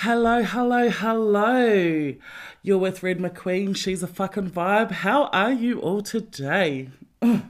[0.00, 2.14] Hello, hello, hello.
[2.60, 3.74] You're with Red McQueen.
[3.74, 4.90] She's a fucking vibe.
[4.90, 6.90] How are you all today?
[7.22, 7.44] Ugh.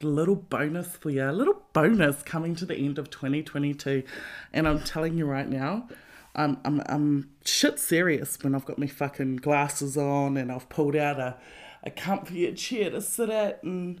[0.00, 4.02] Little bonus for you, a little bonus coming to the end of 2022.
[4.54, 5.88] And I'm telling you right now,
[6.34, 10.96] I'm, I'm, I'm shit serious when I've got my fucking glasses on and I've pulled
[10.96, 11.36] out a,
[11.82, 14.00] a comfier chair to sit at and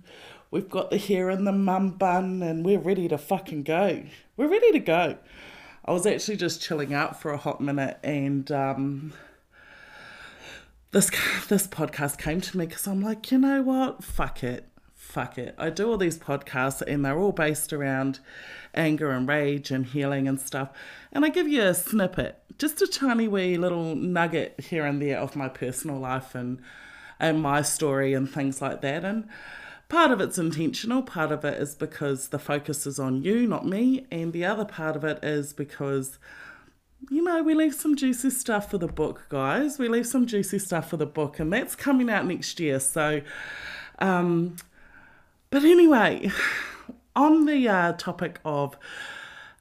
[0.50, 4.04] we've got the hair in the mum bun and we're ready to fucking go.
[4.38, 5.18] We're ready to go.
[5.86, 9.12] I was actually just chilling out for a hot minute and um,
[10.90, 11.10] this
[11.48, 14.02] this podcast came to me because I'm like, you know what?
[14.02, 14.68] Fuck it.
[14.94, 15.54] Fuck it.
[15.58, 18.18] I do all these podcasts and they're all based around
[18.74, 20.70] anger and rage and healing and stuff.
[21.12, 25.18] And I give you a snippet, just a tiny wee little nugget here and there
[25.18, 26.60] of my personal life and
[27.20, 29.04] and my story and things like that.
[29.04, 29.28] And
[29.88, 33.66] part of it's intentional, part of it is because the focus is on you, not
[33.66, 36.18] me, and the other part of it is because
[37.10, 39.78] you know, we leave some juicy stuff for the book, guys.
[39.78, 42.80] We leave some juicy stuff for the book, and that's coming out next year.
[42.80, 43.20] So,
[43.98, 44.56] um,
[45.50, 46.30] but anyway,
[47.16, 48.76] on the uh, topic of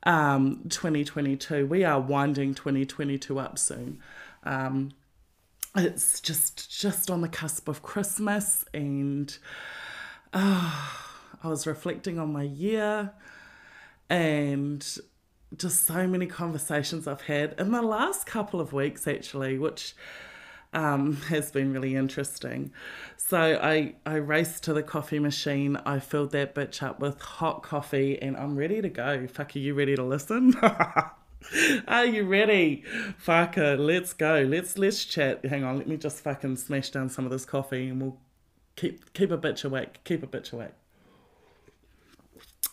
[0.03, 3.99] um, 2022, we are winding 2022 up soon.
[4.43, 4.93] Um,
[5.75, 9.37] it's just just on the cusp of Christmas, and
[10.37, 13.13] I was reflecting on my year
[14.09, 14.85] and
[15.55, 19.95] just so many conversations I've had in the last couple of weeks, actually, which
[20.73, 22.73] um, has been really interesting.
[23.15, 25.77] So I, I raced to the coffee machine.
[25.85, 29.27] I filled that bitch up with hot coffee, and I'm ready to go.
[29.27, 30.53] Fuck, are you ready to listen?
[31.87, 32.83] Are you ready?
[33.23, 34.41] Fucker, let's go.
[34.49, 35.45] Let's let's chat.
[35.45, 38.17] Hang on, let me just fucking smash down some of this coffee and we'll
[38.75, 40.03] keep keep a bitch awake.
[40.03, 40.71] Keep a bitch awake.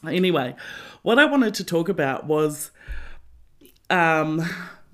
[0.07, 0.57] Anyway,
[1.03, 2.73] what I wanted to talk about was
[3.89, 4.45] um,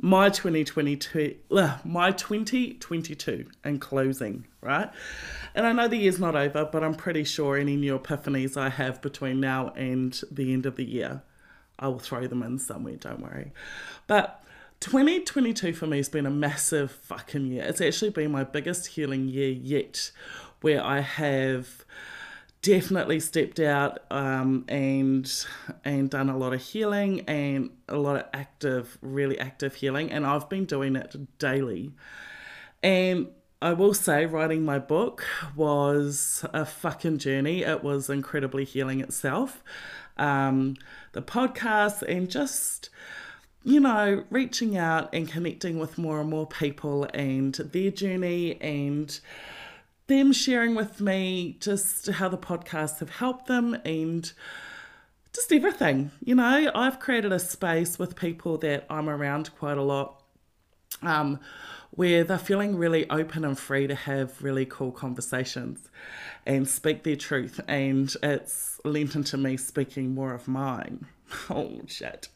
[0.00, 4.90] my 2022, uh, my 2022 and closing, right?
[5.54, 8.68] And I know the year's not over, but I'm pretty sure any new epiphanies I
[8.68, 11.22] have between now and the end of the year,
[11.78, 13.52] I will throw them in somewhere, don't worry.
[14.06, 14.44] But
[14.80, 17.64] 2022 for me has been a massive fucking year.
[17.64, 20.12] It's actually been my biggest healing year yet,
[20.60, 21.84] where I have
[22.62, 25.46] definitely stepped out um, and
[25.84, 30.26] and done a lot of healing and a lot of active, really active healing, and
[30.26, 31.92] I've been doing it daily.
[32.82, 33.28] And
[33.60, 35.24] I will say, writing my book
[35.56, 37.62] was a fucking journey.
[37.62, 39.64] It was incredibly healing itself.
[40.16, 40.76] Um,
[41.12, 42.90] the podcast and just
[43.64, 49.20] you know, reaching out and connecting with more and more people and their journey and
[50.08, 54.32] them sharing with me just how the podcasts have helped them and
[55.32, 56.10] just everything.
[56.24, 60.22] You know, I've created a space with people that I'm around quite a lot
[61.02, 61.38] um,
[61.90, 65.88] where they're feeling really open and free to have really cool conversations
[66.46, 67.60] and speak their truth.
[67.68, 71.06] And it's lent into me speaking more of mine.
[71.50, 72.28] Oh, shit.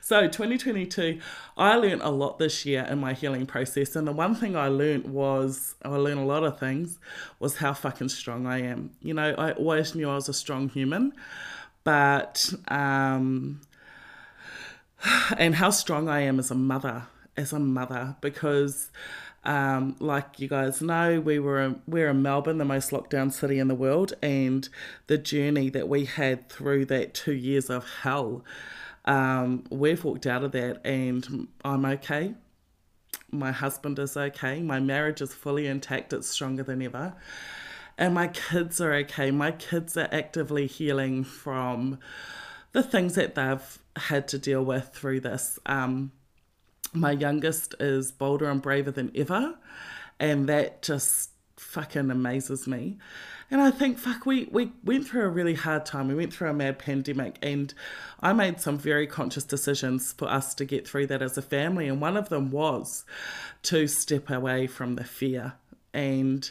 [0.00, 1.20] So 2022,
[1.56, 4.68] I learned a lot this year in my healing process, and the one thing I
[4.68, 6.98] learned was I learned a lot of things
[7.38, 8.90] was how fucking strong I am.
[9.00, 11.12] You know, I always knew I was a strong human,
[11.84, 13.60] but um,
[15.38, 17.04] and how strong I am as a mother,
[17.36, 18.90] as a mother, because.
[19.44, 23.58] Um, like you guys know, we were we're in Melbourne, the most locked down city
[23.58, 24.68] in the world, and
[25.08, 28.44] the journey that we had through that two years of hell
[29.04, 32.34] um, we've walked out of that and I'm okay.
[33.30, 34.60] My husband is okay.
[34.60, 36.12] My marriage is fully intact.
[36.12, 37.14] It's stronger than ever.
[37.98, 39.30] And my kids are okay.
[39.30, 41.98] My kids are actively healing from
[42.72, 45.58] the things that they've had to deal with through this.
[45.66, 46.12] Um,
[46.92, 49.58] my youngest is bolder and braver than ever.
[50.18, 51.31] And that just
[51.62, 52.98] fucking amazes me.
[53.50, 56.08] And I think, fuck, we, we went through a really hard time.
[56.08, 57.72] We went through a mad pandemic, and
[58.20, 61.88] I made some very conscious decisions for us to get through that as a family.
[61.88, 63.04] And one of them was
[63.64, 65.54] to step away from the fear
[65.94, 66.50] and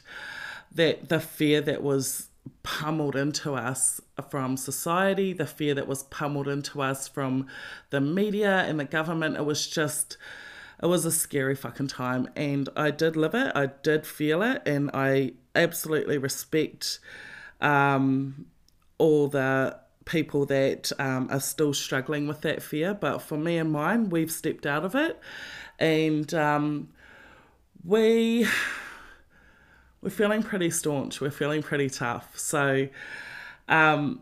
[0.73, 2.29] that the fear that was
[2.63, 3.99] pummeled into us
[4.29, 7.47] from society, the fear that was pummeled into us from
[7.89, 9.37] the media and the government.
[9.37, 10.17] It was just
[10.81, 14.61] it was a scary fucking time and I did live it, I did feel it,
[14.65, 16.99] and I absolutely respect
[17.59, 18.45] um,
[18.97, 22.93] all the people that um, are still struggling with that fear.
[22.93, 25.19] But for me and mine, we've stepped out of it,
[25.79, 26.89] and um,
[27.83, 28.47] we
[30.01, 31.21] we're feeling pretty staunch.
[31.21, 32.37] We're feeling pretty tough.
[32.37, 32.87] So.
[33.69, 34.21] Um,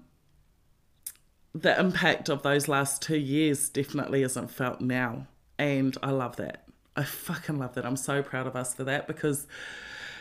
[1.56, 5.28] the impact of those last two years definitely isn't felt now.
[5.60, 6.64] And I love that.
[6.96, 7.86] I fucking love that.
[7.86, 9.46] I'm so proud of us for that because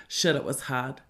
[0.06, 1.00] shit, it was hard.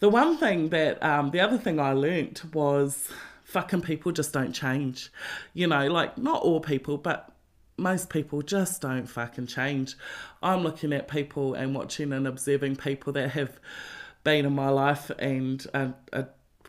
[0.00, 3.08] The one thing that, um, the other thing I learnt was
[3.44, 5.10] fucking people just don't change.
[5.54, 7.32] You know, like not all people, but
[7.78, 9.96] most people just don't fucking change.
[10.42, 13.58] I'm looking at people and watching and observing people that have
[14.24, 16.24] been in my life and uh, uh,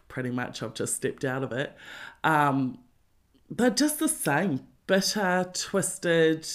[0.07, 1.75] pretty much I've just stepped out of it.
[2.23, 2.79] Um,
[3.49, 6.47] they're just the same bitter, twisted,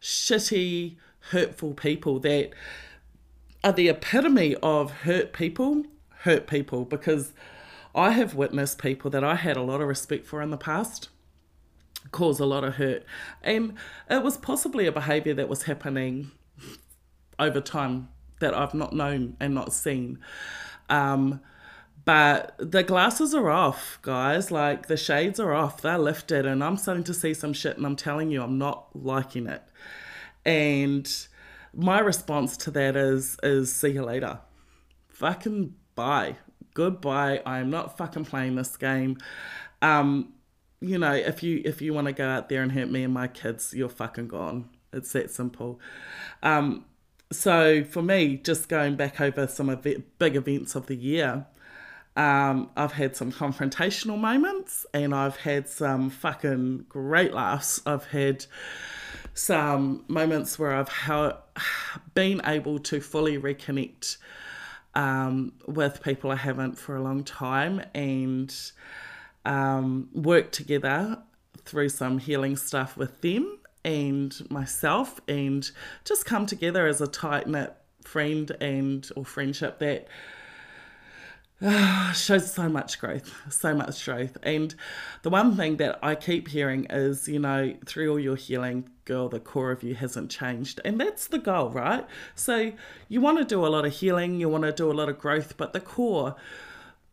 [0.00, 0.96] shitty,
[1.30, 2.50] hurtful people that
[3.64, 5.84] are the epitome of hurt people,
[6.20, 7.32] hurt people, because
[7.94, 11.08] I have witnessed people that I had a lot of respect for in the past
[12.10, 13.04] cause a lot of hurt.
[13.42, 13.74] And
[14.10, 16.30] it was possibly a behaviour that was happening
[17.38, 18.08] over time
[18.40, 20.18] that I've not known and not seen.
[20.88, 21.40] Um,
[22.04, 24.50] but the glasses are off, guys.
[24.50, 27.84] Like the shades are off, they're lifted, and I'm starting to see some shit, and
[27.84, 29.62] I'm telling you, I'm not liking it.
[30.44, 31.10] And
[31.74, 34.40] my response to that is is see you later.
[35.08, 36.36] Fucking bye.
[36.74, 37.42] Goodbye.
[37.44, 39.18] I am not fucking playing this game.
[39.82, 40.32] Um,
[40.80, 43.12] you know, if you if you want to go out there and hurt me and
[43.12, 44.68] my kids, you're fucking gone.
[44.92, 45.80] It's that simple.
[46.42, 46.84] Um,
[47.30, 51.46] so for me, just going back over some of the big events of the year,
[52.16, 57.82] um, I've had some confrontational moments and I've had some fucking great laughs.
[57.84, 58.46] I've had
[59.38, 60.90] some moments where I've
[62.14, 64.16] been able to fully reconnect
[64.94, 68.54] um, with people I haven't for a long time and
[69.44, 71.18] um, work together
[71.64, 75.70] through some healing stuff with them and myself and
[76.04, 80.08] just come together as a tight knit friend and or friendship that
[82.14, 84.36] shows so much growth, so much growth.
[84.42, 84.74] And
[85.22, 89.28] the one thing that I keep hearing is, you know, through all your healing, girl,
[89.28, 90.80] the core of you hasn't changed.
[90.84, 92.06] And that's the goal, right?
[92.36, 92.72] So
[93.08, 95.18] you want to do a lot of healing, you want to do a lot of
[95.18, 96.36] growth, but the core,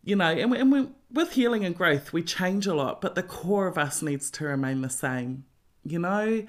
[0.04, 3.16] you know, and, we, and we, with healing and growth, we change a lot, but
[3.16, 5.46] the core of us needs to remain the same.
[5.84, 6.46] You know,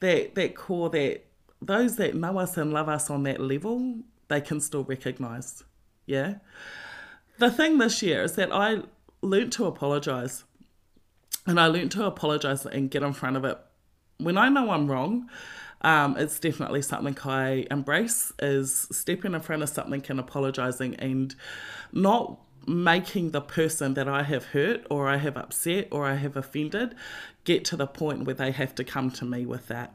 [0.00, 1.24] that that core that
[1.62, 5.64] those that know us and love us on that level, they can still recognize.
[6.04, 6.34] Yeah.
[7.38, 8.82] The thing this year is that I
[9.22, 10.44] learnt to apologize.
[11.46, 13.58] And I learnt to apologize and get in front of it.
[14.18, 15.28] When I know I'm wrong,
[15.82, 21.34] um, it's definitely something I embrace is stepping in front of something and apologizing and
[21.92, 26.36] not making the person that I have hurt or I have upset or I have
[26.36, 26.94] offended
[27.44, 29.92] get to the point where they have to come to me with that.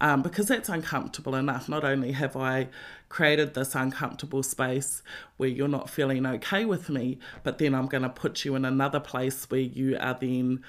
[0.00, 1.68] Um, because that's uncomfortable enough.
[1.68, 2.68] Not only have I
[3.10, 5.02] created this uncomfortable space
[5.36, 8.64] where you're not feeling okay with me, but then I'm going to put you in
[8.64, 10.62] another place where you are then,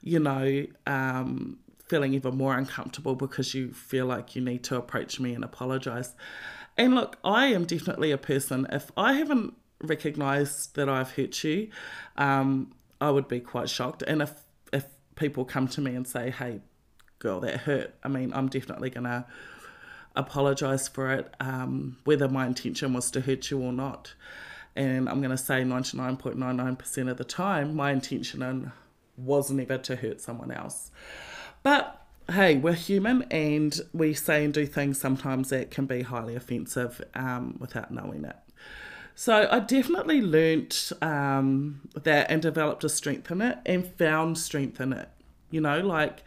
[0.00, 5.18] you know, um, feeling even more uncomfortable because you feel like you need to approach
[5.20, 6.14] me and apologize.
[6.78, 11.70] And look, I am definitely a person, if I haven't recognized that I've hurt you,
[12.16, 14.02] um, I would be quite shocked.
[14.02, 14.84] And if if
[15.16, 16.60] people come to me and say, "Hey,
[17.18, 19.26] girl, that hurt," I mean, I'm definitely gonna
[20.16, 24.14] apologize for it, um, whether my intention was to hurt you or not.
[24.76, 28.72] And I'm gonna say 99.99% of the time, my intention
[29.16, 30.90] was never to hurt someone else.
[31.62, 36.36] But hey, we're human and we say and do things sometimes that can be highly
[36.36, 38.36] offensive um, without knowing it.
[39.14, 44.80] So I definitely learnt um, that and developed a strength in it and found strength
[44.80, 45.08] in it.
[45.50, 46.22] You know, like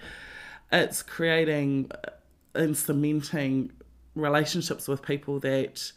[0.72, 1.90] it's creating
[2.56, 3.72] and cementing
[4.16, 5.92] relationships with people that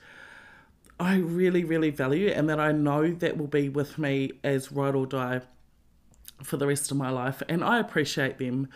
[0.99, 4.95] I really, really value and that I know that will be with me as ride
[4.95, 5.43] or die
[6.43, 7.43] for the rest of my life.
[7.49, 8.69] And I appreciate them.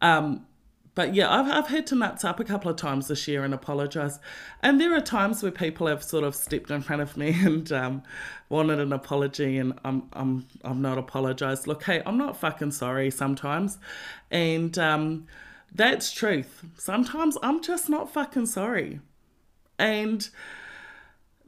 [0.00, 0.46] Um,
[0.94, 3.54] but yeah, I've, I've had to nuts up a couple of times this year and
[3.54, 4.18] apologise.
[4.60, 7.70] And there are times where people have sort of stepped in front of me and
[7.72, 8.02] um,
[8.48, 11.66] wanted an apology, and I'm I'm I'm not apologised.
[11.66, 13.78] Look, hey, I'm not fucking sorry sometimes,
[14.30, 15.26] and um,
[15.74, 16.64] that's truth.
[16.76, 19.00] Sometimes I'm just not fucking sorry,
[19.78, 20.28] and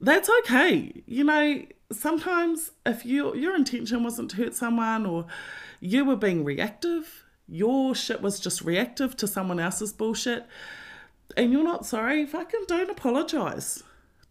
[0.01, 1.03] that's okay.
[1.07, 1.63] You know,
[1.93, 5.27] sometimes if you your intention wasn't to hurt someone or
[5.81, 10.47] you were being reactive your shit was just reactive to someone else's bullshit
[11.37, 13.83] and you're not sorry, fucking don't apologize.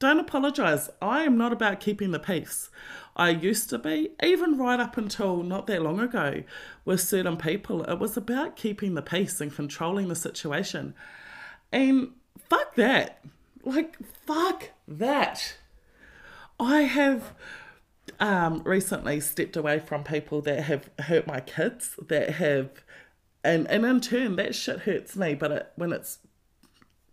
[0.04, 0.90] Don't apologize.
[1.02, 2.70] I am not about keeping the peace.
[3.16, 6.44] I used to be, even right up until not that long ago,
[6.84, 10.94] with certain people, it was about keeping the peace and controlling the situation.
[11.72, 12.10] And
[12.50, 13.24] fuck that.
[13.64, 13.96] Like,
[14.28, 15.56] fuck that.
[16.60, 17.34] I have
[18.20, 22.84] um, recently stepped away from people that have hurt my kids, that have
[23.42, 26.20] and and in turn that shit hurts me but it, when it's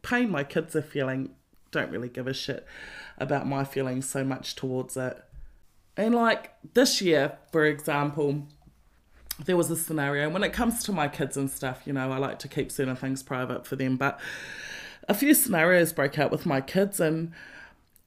[0.03, 1.31] pain my kids are feeling,
[1.71, 2.67] don't really give a shit
[3.19, 5.23] about my feelings so much towards it.
[5.97, 8.47] And like this year, for example,
[9.45, 12.19] there was a scenario when it comes to my kids and stuff, you know, I
[12.19, 14.19] like to keep certain things private for them, but
[15.09, 17.33] a few scenarios broke out with my kids and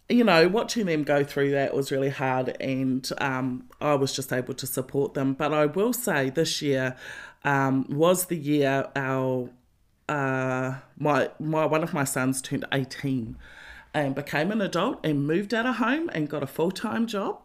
[0.09, 4.33] you know, watching them go through that was really hard, and um, I was just
[4.33, 5.33] able to support them.
[5.33, 6.95] But I will say this year
[7.43, 9.49] um, was the year our
[10.09, 13.37] uh, my my one of my sons turned eighteen
[13.93, 17.39] and became an adult and moved out of home and got a full time job.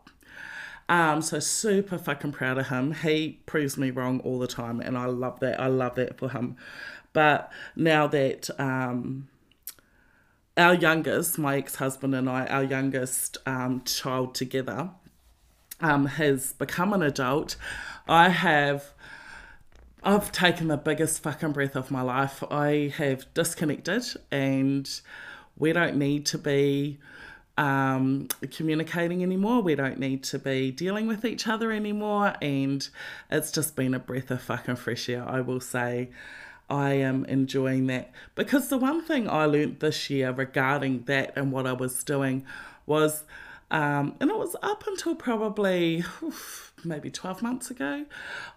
[0.88, 2.94] Um, so super fucking proud of him.
[2.94, 5.60] He proves me wrong all the time, and I love that.
[5.60, 6.56] I love that for him.
[7.12, 9.28] But now that um,
[10.56, 14.90] our youngest, my ex husband and I, our youngest um, child together,
[15.80, 17.56] um, has become an adult,
[18.06, 18.94] I have.
[20.08, 22.42] I've taken the biggest fucking breath of my life.
[22.50, 24.88] I have disconnected, and
[25.58, 26.98] we don't need to be
[27.58, 29.60] um, communicating anymore.
[29.60, 32.32] We don't need to be dealing with each other anymore.
[32.40, 32.88] And
[33.30, 36.08] it's just been a breath of fucking fresh air, I will say.
[36.70, 38.10] I am enjoying that.
[38.34, 42.46] Because the one thing I learnt this year regarding that and what I was doing
[42.86, 43.24] was,
[43.70, 48.04] um, and it was up until probably oof, maybe 12 months ago,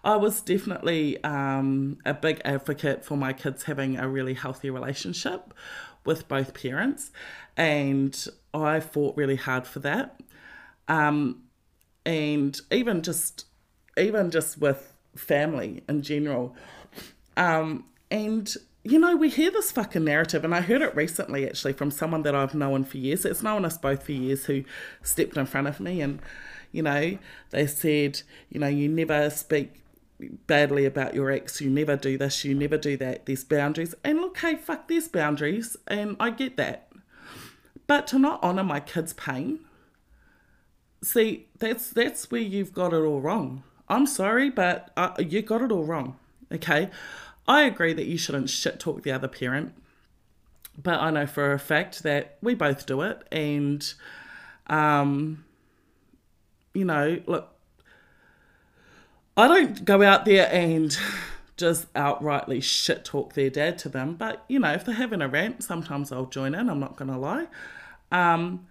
[0.04, 5.54] I was definitely um, a big advocate for my kids having a really healthy relationship
[6.04, 7.10] with both parents.
[7.56, 10.20] And I fought really hard for that.
[10.88, 11.42] Um,
[12.04, 13.46] and even just,
[13.96, 16.56] even just with family in general,
[17.36, 21.72] um, and you know, we hear this fucking narrative, and I heard it recently actually
[21.72, 23.24] from someone that I've known for years.
[23.24, 24.64] It's known us both for years who
[25.02, 26.20] stepped in front of me, and
[26.72, 27.18] you know,
[27.50, 29.82] they said, you know, you never speak
[30.46, 33.26] badly about your ex, you never do this, you never do that.
[33.26, 36.88] There's boundaries, and look, hey, fuck, there's boundaries, and I get that.
[37.86, 39.60] But to not honour my kids' pain,
[41.02, 43.64] see, that's that's where you've got it all wrong.
[43.88, 46.16] I'm sorry, but uh, you got it all wrong.
[46.50, 46.90] Okay,
[47.46, 49.74] I agree that you shouldn't shit talk the other parent,
[50.80, 53.22] but I know for a fact that we both do it.
[53.32, 53.92] And,
[54.68, 55.44] um,
[56.74, 57.48] you know, look,
[59.36, 60.96] I don't go out there and
[61.56, 65.28] just outrightly shit talk their dad to them, but, you know, if they're having a
[65.28, 67.46] rant, sometimes I'll join in, I'm not to lie.
[68.10, 68.66] Um,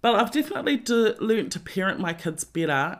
[0.00, 2.98] but I've definitely de- learned to parent my kids better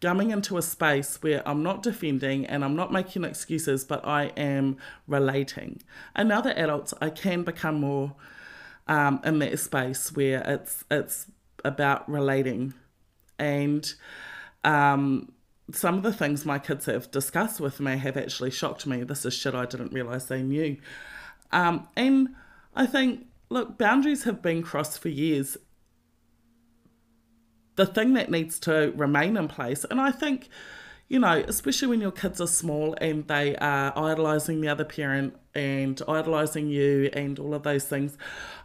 [0.00, 4.26] coming into a space where I'm not defending and I'm not making excuses, but I
[4.36, 5.82] am relating.
[6.14, 8.14] And other adults, I can become more
[8.88, 11.26] um, in that space where it's it's
[11.64, 12.74] about relating,
[13.38, 13.92] and
[14.64, 15.32] um,
[15.72, 19.02] some of the things my kids have discussed with me have actually shocked me.
[19.02, 20.76] This is shit I didn't realize they knew,
[21.52, 22.28] um, and
[22.74, 25.56] I think look, boundaries have been crossed for years,
[27.76, 29.84] the thing that needs to remain in place.
[29.90, 30.48] And I think,
[31.08, 35.36] you know, especially when your kids are small and they are idolizing the other parent
[35.54, 38.16] and idolizing you and all of those things,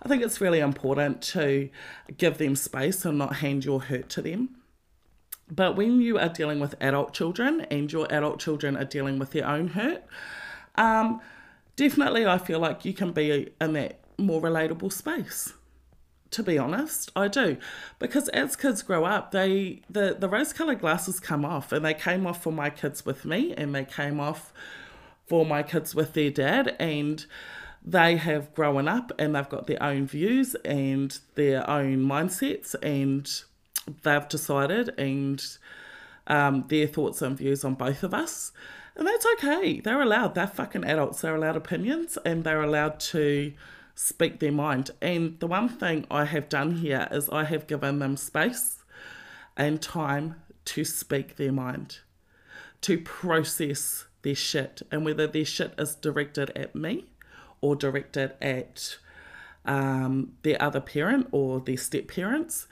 [0.01, 1.69] I think it's really important to
[2.17, 4.60] give them space and not hand your hurt to them.
[5.51, 9.31] But when you are dealing with adult children and your adult children are dealing with
[9.31, 10.03] their own hurt,
[10.75, 11.19] um,
[11.75, 15.53] definitely I feel like you can be in that more relatable space
[16.31, 17.11] to be honest.
[17.15, 17.57] I do.
[17.99, 21.93] Because as kids grow up they the, the rose colored glasses come off and they
[21.93, 24.53] came off for my kids with me and they came off
[25.27, 27.25] for my kids with their dad and
[27.83, 33.43] they have grown up and they've got their own views and their own mindsets and
[34.03, 35.43] they've decided and
[36.27, 38.51] um, their thoughts and views on both of us.
[38.95, 39.79] And that's okay.
[39.79, 43.53] They're allowed they're fucking adults they're allowed opinions and they're allowed to
[43.95, 44.91] speak their mind.
[45.01, 48.79] And the one thing I have done here is I have given them space
[49.55, 50.35] and time
[50.65, 51.99] to speak their mind,
[52.81, 57.05] to process their shit, and whether their shit is directed at me
[57.59, 58.97] or directed at
[59.65, 62.67] um, their other parent or their step parents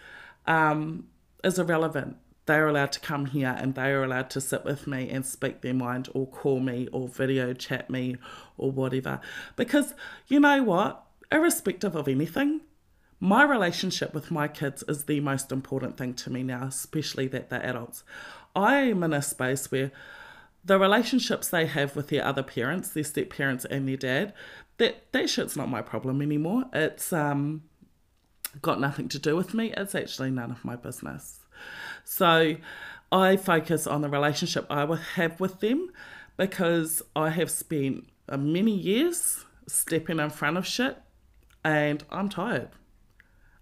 [0.45, 1.07] um,
[1.43, 2.17] is irrelevant.
[2.45, 5.61] They're allowed to come here and they are allowed to sit with me and speak
[5.61, 8.17] their mind or call me or video chat me
[8.57, 9.21] or whatever.
[9.55, 9.93] Because
[10.27, 11.05] you know what?
[11.31, 12.61] irrespective of anything,
[13.19, 17.49] my relationship with my kids is the most important thing to me now, especially that
[17.49, 18.03] they're adults.
[18.55, 19.91] I am in a space where
[20.63, 24.33] the relationships they have with their other parents, their step parents and their dad,
[24.77, 26.65] that that shit's not my problem anymore.
[26.73, 27.63] It's um
[28.61, 29.73] got nothing to do with me.
[29.75, 31.39] It's actually none of my business.
[32.03, 32.55] So
[33.11, 35.91] I focus on the relationship I have with them
[36.37, 40.97] because I have spent uh, many years stepping in front of shit
[41.63, 42.69] and I'm tired.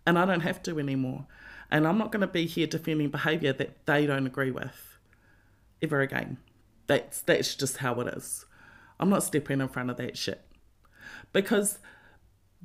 [0.06, 1.26] And I don't have to anymore.
[1.70, 4.98] And I'm not going to be here defending behaviour that they don't agree with
[5.82, 6.38] ever again.
[6.88, 8.46] That's that's just how it is.
[9.00, 10.42] I'm not stepping in front of that shit.
[11.34, 11.80] Because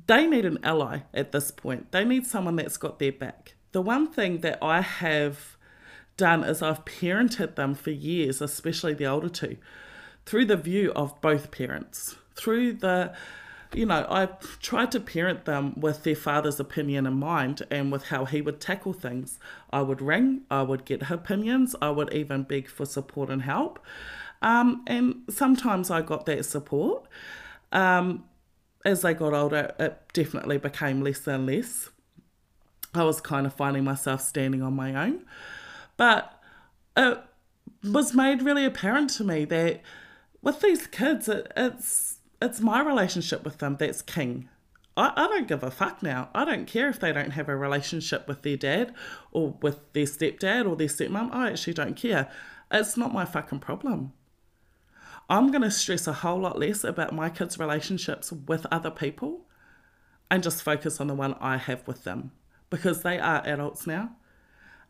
[0.07, 1.91] they need an ally at this point.
[1.91, 3.55] They need someone that's got their back.
[3.71, 5.57] The one thing that I have
[6.17, 9.57] done is I've parented them for years, especially the older two,
[10.25, 13.13] through the view of both parents, through the
[13.73, 14.27] you know, I
[14.61, 18.61] tried to parent them with their father's opinion in mind and with how he would
[18.61, 19.39] tackle things.
[19.71, 23.79] I would ring, I would get opinions, I would even beg for support and help.
[24.41, 27.07] Um, and sometimes I got that support.
[27.71, 28.25] Um,
[28.85, 31.89] as they got older, it definitely became less and less.
[32.93, 35.25] I was kind of finding myself standing on my own.
[35.97, 36.39] But
[36.95, 37.19] it
[37.83, 39.81] was made really apparent to me that
[40.41, 44.49] with these kids, it, it's it's my relationship with them that's king.
[44.97, 46.29] I, I don't give a fuck now.
[46.35, 48.93] I don't care if they don't have a relationship with their dad
[49.31, 51.33] or with their stepdad or their stepmom.
[51.33, 52.29] I actually don't care.
[52.69, 54.13] It's not my fucking problem.
[55.29, 59.45] I'm going to stress a whole lot less about my kids' relationships with other people
[60.29, 62.31] and just focus on the one I have with them
[62.69, 64.11] because they are adults now.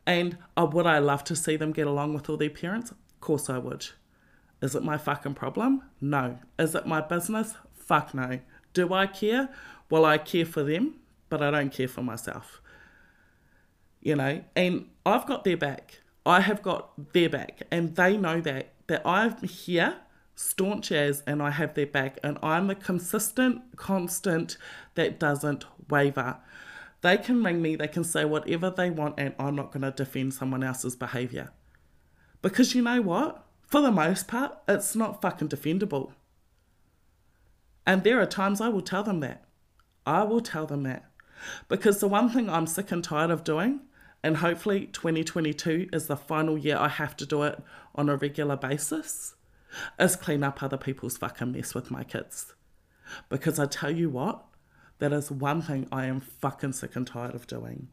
[0.06, 2.92] And uh, would I love to see them get along with all their parents?
[2.92, 3.88] Of course I would.
[4.62, 5.84] Is it my fucking problem?
[6.02, 6.40] No.
[6.58, 7.56] Is it my business?
[7.74, 8.40] Fuck no.
[8.74, 9.50] Do I care?
[9.90, 10.96] Well, I care for them,
[11.30, 12.62] but I don't care for myself.
[14.02, 16.02] You know, and I've got their back.
[16.26, 19.98] I have got their back, and they know that that I'm here
[20.36, 24.58] staunch as and I have their back and I'm the consistent constant
[24.96, 26.38] that doesn't waver.
[27.02, 29.92] They can ring me, they can say whatever they want and I'm not going to
[29.92, 31.52] defend someone else's behavior.
[32.42, 33.46] Because you know what?
[33.68, 36.12] For the most part, it's not fucking defendable.
[37.86, 39.44] And there are times I will tell them that.
[40.06, 41.10] I will tell them that.
[41.68, 43.82] Because the one thing I'm sick and tired of doing,
[44.24, 47.62] and hopefully 2022 is the final year I have to do it
[47.96, 49.36] on a regular basis,
[50.00, 52.54] is clean up other people's fucking mess with my kids.
[53.30, 54.44] Because I tell you what,
[55.00, 57.90] that is one thing I am fucking sick and tired of doing.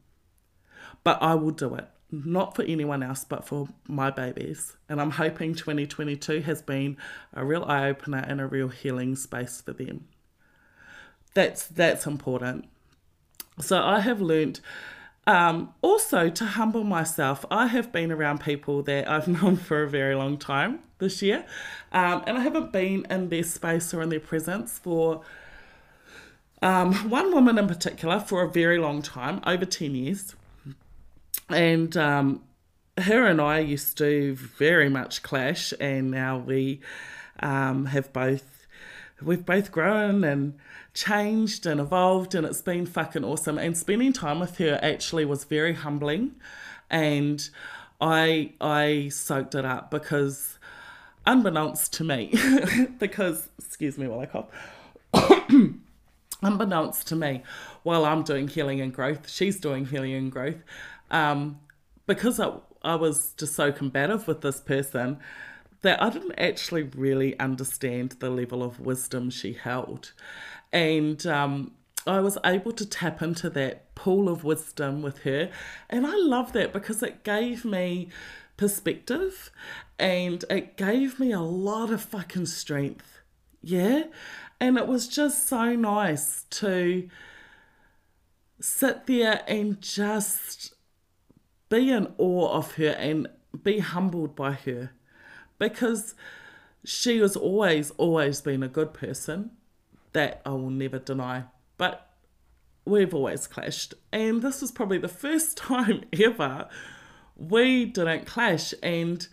[1.04, 4.76] But I will do it, not for anyone else, but for my babies.
[4.88, 6.96] And I'm hoping 2022 has been
[7.32, 10.08] a real eye opener and a real healing space for them.
[11.34, 12.66] That's that's important.
[13.60, 14.60] So I have learnt
[15.26, 19.88] um, also, to humble myself, I have been around people that I've known for a
[19.88, 21.44] very long time this year,
[21.92, 25.22] um, and I haven't been in their space or in their presence for
[26.62, 30.34] um, one woman in particular for a very long time, over 10 years.
[31.48, 32.42] And um,
[32.98, 36.80] her and I used to very much clash, and now we
[37.40, 38.59] um, have both
[39.22, 40.54] we've both grown and
[40.94, 43.58] changed and evolved and it's been fucking awesome.
[43.58, 46.34] And spending time with her actually was very humbling.
[46.90, 47.48] And
[48.00, 50.58] I I soaked it up because
[51.26, 52.34] unbeknownst to me
[52.98, 54.48] because excuse me while I cough
[56.42, 57.42] unbeknownst to me
[57.82, 60.64] while I'm doing healing and growth she's doing healing and growth
[61.10, 61.60] um,
[62.06, 62.52] because I,
[62.82, 65.18] I was just so combative with this person
[65.82, 70.12] that I didn't actually really understand the level of wisdom she held.
[70.72, 71.72] And um,
[72.06, 75.50] I was able to tap into that pool of wisdom with her.
[75.88, 78.08] And I love that because it gave me
[78.56, 79.50] perspective
[79.98, 83.20] and it gave me a lot of fucking strength.
[83.62, 84.04] Yeah.
[84.60, 87.08] And it was just so nice to
[88.60, 90.74] sit there and just
[91.70, 93.28] be in awe of her and
[93.62, 94.90] be humbled by her
[95.60, 96.16] because
[96.84, 99.52] she has always, always been a good person.
[100.12, 101.44] That I will never deny.
[101.78, 102.10] But
[102.84, 103.94] we've always clashed.
[104.10, 106.68] And this was probably the first time ever
[107.36, 108.74] we didn't clash.
[108.82, 109.26] And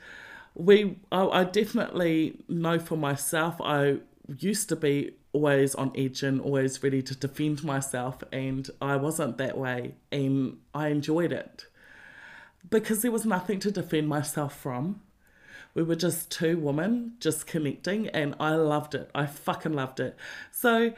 [0.54, 3.98] we, I, I definitely know for myself, I
[4.38, 8.24] used to be always on edge and always ready to defend myself.
[8.32, 9.96] And I wasn't that way.
[10.12, 11.66] And I enjoyed it
[12.70, 15.02] because there was nothing to defend myself from
[15.78, 19.12] we were just two women just connecting, and I loved it.
[19.14, 20.18] I fucking loved it.
[20.52, 20.92] So,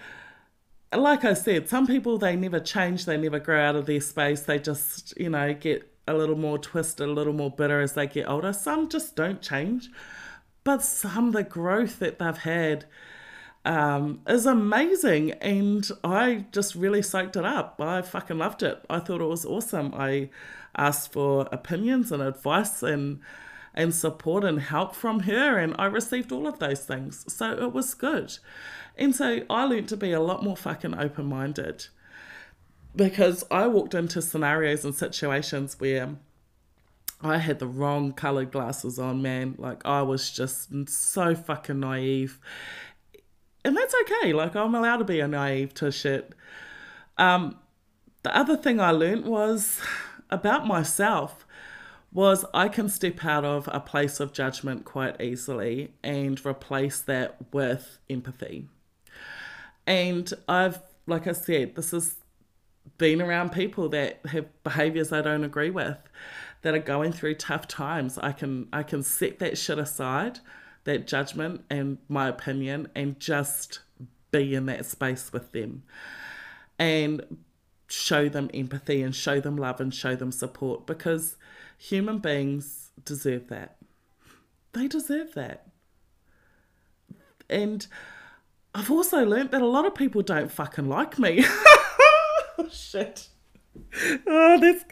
[0.96, 4.44] like I said, some people they never change, they never grow out of their space,
[4.44, 8.08] they just, you know, get a little more twisted, a little more bitter as they
[8.08, 8.54] get older.
[8.54, 9.90] Some just don't change,
[10.64, 12.86] but some, the growth that they've had
[13.66, 17.82] um, is amazing, and I just really soaked it up.
[17.82, 18.82] I fucking loved it.
[18.90, 19.94] I thought it was awesome.
[19.94, 20.30] I
[20.78, 23.20] asked for opinions and advice and
[23.74, 27.26] and support and help from her, and I received all of those things.
[27.34, 28.38] So it was good.
[28.98, 31.88] And so I learned to be a lot more fucking open minded.
[32.96, 36.16] because I walked into scenarios and situations where
[37.22, 39.56] I had the wrong colored glasses on, man.
[39.58, 42.40] Like I was just so fucking naive.
[43.64, 44.34] And that's okay.
[44.34, 46.34] Like I'm allowed to be a naive to shit.
[47.18, 47.58] Um,
[48.24, 49.82] the other thing I learned was
[50.30, 51.46] about myself
[52.12, 57.38] was I can step out of a place of judgment quite easily and replace that
[57.54, 58.68] with empathy.
[59.86, 62.16] And I've, like I said, this has
[62.98, 65.98] been around people that have behaviors I don't agree with,
[66.62, 68.18] that are going through tough times.
[68.18, 70.40] I can I can set that shit aside,
[70.84, 73.80] that judgment and my opinion, and just
[74.32, 75.84] be in that space with them.
[76.78, 77.38] And
[77.88, 81.36] show them empathy and show them love and show them support because
[81.80, 83.78] human beings deserve that.
[84.74, 85.66] They deserve that.
[87.50, 87.88] And
[88.76, 91.44] I've also learnt that a lot of people don't fucking like me.
[91.48, 93.30] oh, shit.
[94.28, 94.86] Oh, that's.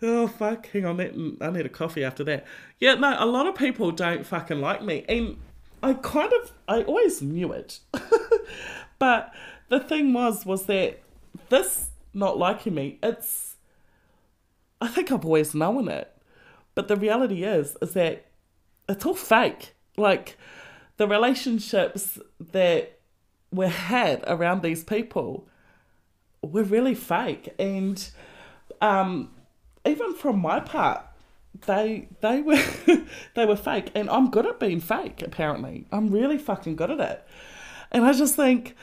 [0.00, 0.66] Oh, fuck.
[0.68, 0.96] Hang on.
[0.96, 2.46] That, I need a coffee after that.
[2.78, 5.04] Yeah, no, a lot of people don't fucking like me.
[5.08, 5.36] And
[5.82, 6.52] I kind of.
[6.66, 7.80] I always knew it.
[8.98, 9.34] but
[9.68, 11.02] the thing was, was that
[11.50, 13.56] this not liking me, it's.
[14.80, 16.10] I think I've always known it.
[16.78, 18.26] But the reality is, is that
[18.88, 19.74] it's all fake.
[19.96, 20.38] Like,
[20.96, 22.20] the relationships
[22.52, 23.00] that
[23.50, 25.48] we had around these people
[26.40, 27.52] were really fake.
[27.58, 28.08] And
[28.80, 29.32] um,
[29.84, 31.04] even from my part,
[31.66, 32.62] they they were
[33.34, 33.90] they were fake.
[33.96, 35.88] And I'm good at being fake, apparently.
[35.90, 37.26] I'm really fucking good at it.
[37.90, 38.76] And I just think,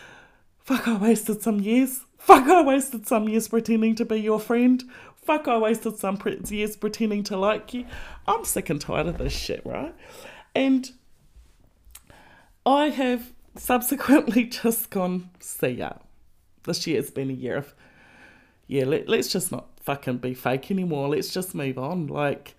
[0.59, 4.83] fuck, I wasted some years Fuck, I wasted some years pretending to be your friend.
[5.25, 7.85] Fuck, I wasted some years pretending to like you.
[8.27, 9.93] I'm sick and tired of this shit, right?
[10.53, 10.91] And
[12.63, 15.93] I have subsequently just gone, see ya.
[16.63, 17.73] This year has been a year of,
[18.67, 21.09] yeah, let, let's just not fucking be fake anymore.
[21.09, 22.05] Let's just move on.
[22.05, 22.53] Like,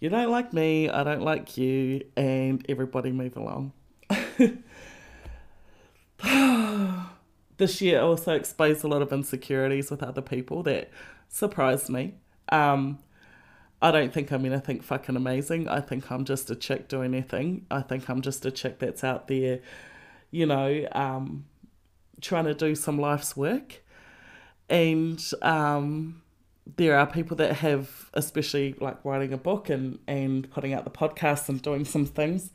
[0.00, 3.72] you don't like me, I don't like you, and everybody move along.
[7.60, 10.90] this year also exposed a lot of insecurities with other people that
[11.28, 12.14] surprised me.
[12.50, 12.98] Um,
[13.82, 15.68] I don't think I'm anything fucking amazing.
[15.68, 17.66] I think I'm just a chick doing anything.
[17.70, 19.60] I think I'm just a chick that's out there,
[20.30, 21.44] you know, um,
[22.20, 23.82] trying to do some life's work.
[24.68, 26.22] And um,
[26.76, 30.90] there are people that have, especially like writing a book and, and putting out the
[30.90, 32.52] podcast and doing some things,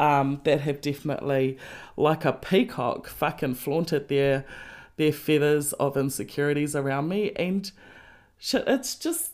[0.00, 1.58] um, that have definitely,
[1.96, 4.44] like a peacock, fucking flaunted their
[4.96, 7.70] their feathers of insecurities around me, and
[8.38, 9.32] shit, it's just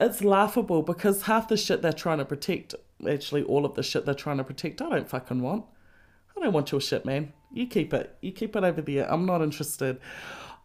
[0.00, 2.74] it's laughable because half the shit they're trying to protect,
[3.08, 5.64] actually all of the shit they're trying to protect, I don't fucking want.
[6.36, 7.32] I don't want your shit, man.
[7.52, 8.16] You keep it.
[8.20, 9.10] You keep it over there.
[9.10, 10.00] I'm not interested.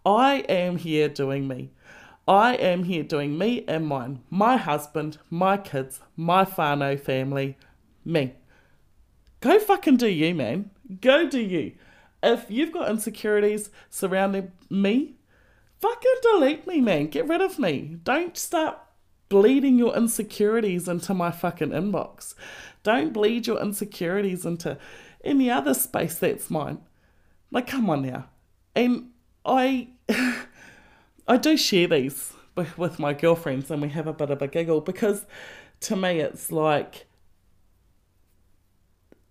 [0.06, 1.72] I am here doing me.
[2.28, 4.22] I am here doing me and mine.
[4.32, 7.58] My husband, my kids, my whānau family,
[8.04, 8.34] me.
[9.42, 10.72] Go fucking do you, man.
[11.02, 11.74] Go do you.
[12.24, 15.16] If you've got insecurities surrounding me,
[15.80, 17.08] fucking delete me, man.
[17.08, 17.98] Get rid of me.
[18.04, 18.80] Don't start
[19.30, 22.36] bleeding your insecurities into my fucking inbox.
[22.84, 24.78] Don't bleed your insecurities into
[25.24, 26.80] any other space that's mine.
[27.52, 28.26] Like, come on now.
[28.76, 29.10] And
[29.46, 29.90] I,
[31.28, 32.34] I do share these
[32.78, 35.26] with, my girlfriends, and we have a bit of a giggle because,
[35.82, 37.08] to me, it's like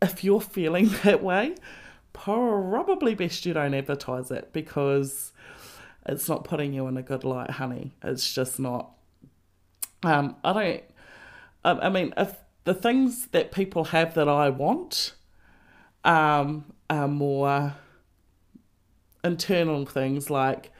[0.04, 1.54] if you're feeling that way,
[2.12, 5.32] probably best you don't advertise it because
[6.06, 7.92] it's not putting you in a good light, honey.
[8.02, 8.90] It's just not.
[10.02, 10.84] Um, I don't.
[11.64, 15.14] I, I mean, if the things that people have that I want
[16.04, 17.74] um, are more
[19.22, 20.70] internal things, like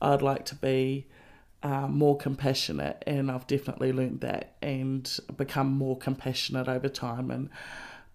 [0.00, 1.06] I'd like to be
[1.62, 7.50] uh, more compassionate, and I've definitely learned that and become more compassionate over time and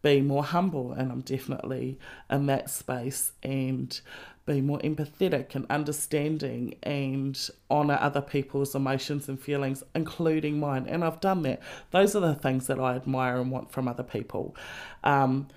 [0.06, 1.98] be more humble, and I'm definitely
[2.30, 4.00] in that space, and
[4.46, 10.86] be more empathetic and understanding and honor other people's emotions and feelings, including mine.
[10.88, 11.60] And I've done that.
[11.90, 14.56] Those are the things that I admire and want from other people.
[15.04, 15.48] Um,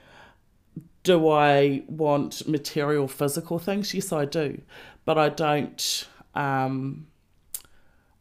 [1.03, 3.93] do I want material, physical things?
[3.93, 4.63] Yes, I do,
[5.05, 6.09] but I don't.
[6.35, 7.09] Um,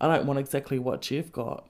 [0.02, 1.70] I don't want exactly what you've got.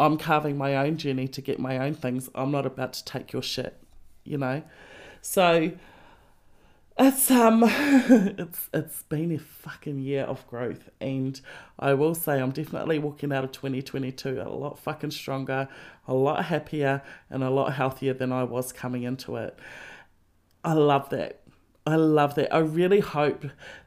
[0.00, 2.30] I'm carving my own journey to get my own things.
[2.34, 3.76] I'm not about to take your shit,
[4.24, 4.62] you know.
[5.20, 5.72] So
[6.98, 11.38] it's um it's it's been a fucking year of growth and
[11.78, 15.68] I will say I'm definitely walking out of 2022 a lot fucking stronger,
[16.08, 19.58] a lot happier and a lot healthier than I was coming into it.
[20.64, 21.40] I love that.
[21.86, 22.54] I love that.
[22.54, 23.44] I really hope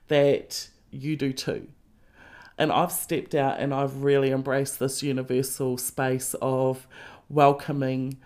[0.09, 1.69] that you do too.
[2.57, 6.87] And I've stepped out and I've really embraced this universal space of
[7.29, 8.17] welcoming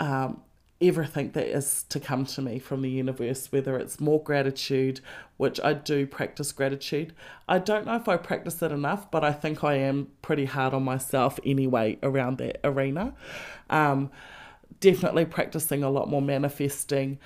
[0.00, 0.42] um,
[0.80, 5.00] everything that is to come to me from the universe, whether it's more gratitude,
[5.36, 7.14] which I do practice gratitude.
[7.48, 10.74] I don't know if I practice it enough, but I think I am pretty hard
[10.74, 13.14] on myself anyway around that arena.
[13.70, 14.10] Um,
[14.80, 17.18] definitely practicing a lot more manifesting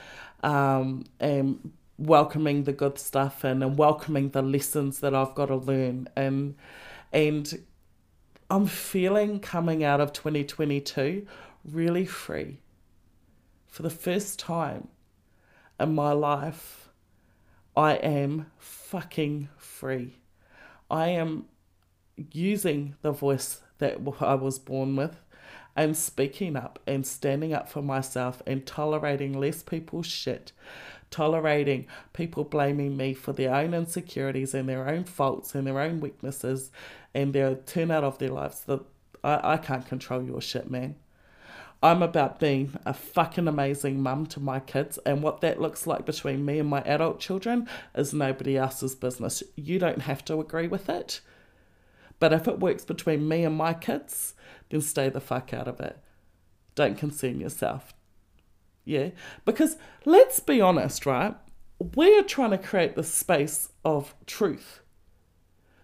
[0.42, 5.56] um, and welcoming the good stuff and, and welcoming the lessons that I've got to
[5.56, 6.54] learn and
[7.12, 7.62] and
[8.50, 11.26] I'm feeling coming out of 2022
[11.64, 12.60] really free
[13.76, 14.88] for the first time
[15.78, 16.88] in my life,
[17.76, 20.16] I am fucking free.
[20.90, 21.44] I am
[22.32, 25.16] using the voice that I was born with
[25.76, 30.52] and speaking up and standing up for myself and tolerating less people's shit,
[31.10, 36.00] tolerating people blaming me for their own insecurities and their own faults and their own
[36.00, 36.70] weaknesses
[37.14, 38.60] and their turnout of their lives.
[38.60, 38.80] The,
[39.22, 40.96] I, I can't control your shit, man.
[41.82, 46.06] I'm about being a fucking amazing mum to my kids, and what that looks like
[46.06, 49.42] between me and my adult children is nobody else's business.
[49.56, 51.20] You don't have to agree with it.
[52.18, 54.34] But if it works between me and my kids,
[54.70, 55.98] then stay the fuck out of it.
[56.74, 57.92] Don't concern yourself.
[58.86, 59.10] Yeah?
[59.44, 61.34] Because let's be honest, right?
[61.78, 64.80] We're trying to create this space of truth.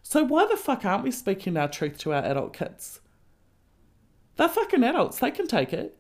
[0.02, 3.00] So why the fuck aren't we speaking our truth to our adult kids?
[4.36, 5.18] They're fucking adults.
[5.18, 5.98] They can take it.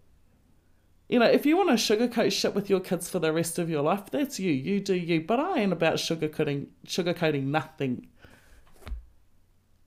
[1.08, 3.68] You know, if you want to sugarcoat shit with your kids for the rest of
[3.68, 4.50] your life, that's you.
[4.50, 5.20] You do you.
[5.20, 8.06] But I ain't about sugarcoating sugarcoating nothing.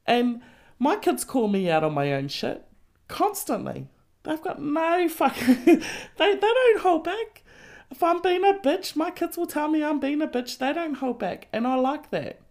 [0.05, 0.41] And
[0.77, 2.63] my kids call me out on my own shit
[3.07, 3.87] constantly.
[4.25, 5.81] They've got no fucking they
[6.17, 7.43] they don't hold back.
[7.91, 10.57] If I'm being a bitch, my kids will tell me I'm being a bitch.
[10.57, 11.47] They don't hold back.
[11.53, 12.41] And I like that.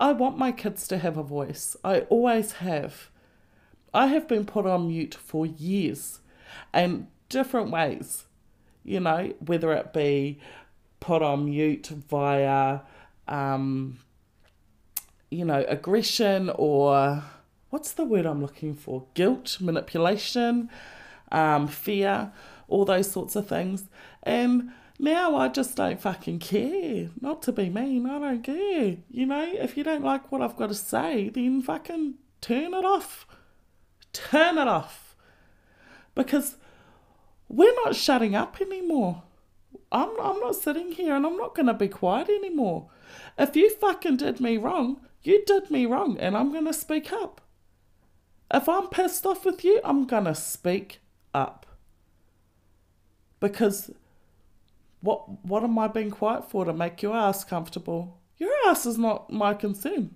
[0.00, 1.76] I want my kids to have a voice.
[1.84, 3.10] I always have.
[3.92, 6.18] I have been put on mute for years
[6.72, 8.24] and different ways,
[8.82, 10.40] you know, whether it be
[10.98, 12.80] put on mute via,
[13.28, 13.98] um,
[15.30, 17.22] you know, aggression or
[17.70, 19.06] what's the word I'm looking for?
[19.14, 20.70] Guilt, manipulation,
[21.32, 22.32] um, fear,
[22.68, 23.88] all those sorts of things.
[24.22, 27.10] And now I just don't fucking care.
[27.20, 28.96] Not to be mean, I don't care.
[29.10, 32.84] You know, if you don't like what I've got to say, then fucking turn it
[32.84, 33.26] off.
[34.12, 35.16] Turn it off.
[36.14, 36.56] Because
[37.48, 39.22] we're not shutting up anymore.
[39.90, 42.88] I'm, I'm not sitting here and I'm not going to be quiet anymore.
[43.38, 47.12] If you fucking did me wrong, you did me wrong and I'm going to speak
[47.12, 47.40] up.
[48.52, 51.00] If I'm pissed off with you, I'm going to speak
[51.34, 51.66] up.
[53.40, 53.90] Because
[55.00, 58.18] what what am I being quiet for to make your ass comfortable?
[58.38, 60.14] Your ass is not my concern.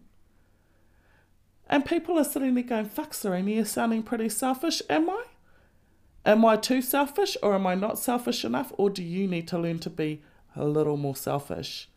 [1.69, 4.81] And people are sitting there going, fuck, Serena, you're sounding pretty selfish.
[4.89, 5.25] Am I?
[6.25, 8.73] Am I too selfish or am I not selfish enough?
[8.79, 10.23] Or do you need to learn to be
[10.57, 11.89] a little more selfish?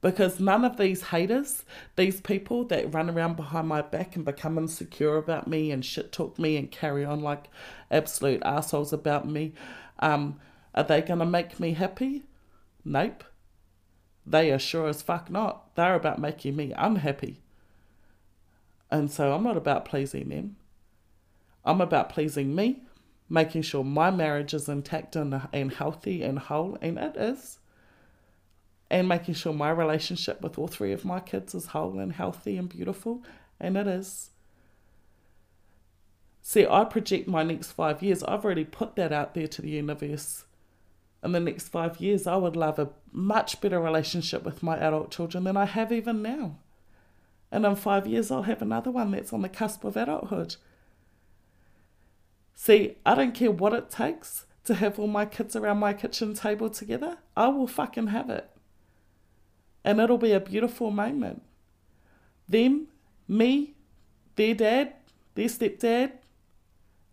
[0.00, 1.64] Because none of these haters,
[1.96, 6.12] these people that run around behind my back and become insecure about me and shit
[6.12, 7.48] talk me and carry on like
[7.90, 9.54] absolute assholes about me,
[9.98, 10.38] um,
[10.74, 12.22] are they to make me happy?
[12.84, 13.24] Nope.
[14.24, 15.74] They are sure as fuck not.
[15.74, 17.40] They're about making me unhappy.
[18.90, 20.56] And so I'm not about pleasing them.
[21.64, 22.82] I'm about pleasing me,
[23.28, 27.57] making sure my marriage is intact and, and healthy and whole, and it is.
[28.90, 32.56] And making sure my relationship with all three of my kids is whole and healthy
[32.56, 33.22] and beautiful,
[33.60, 34.30] and it is.
[36.40, 38.22] See, I project my next five years.
[38.22, 40.46] I've already put that out there to the universe.
[41.22, 45.10] In the next five years, I would love a much better relationship with my adult
[45.10, 46.56] children than I have even now.
[47.50, 50.56] And in five years, I'll have another one that's on the cusp of adulthood.
[52.54, 56.34] See, I don't care what it takes to have all my kids around my kitchen
[56.34, 57.18] table together.
[57.36, 58.48] I will fucking have it.
[59.84, 61.42] And it'll be a beautiful moment.
[62.48, 62.88] Them,
[63.26, 63.74] me,
[64.36, 64.94] their dad,
[65.34, 66.12] their stepdad,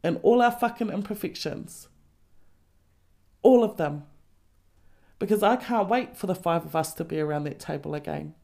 [0.03, 1.87] and all our fucking imperfections.
[3.41, 4.03] All of them.
[5.19, 8.35] Because I can't wait for the five of us to be around that table again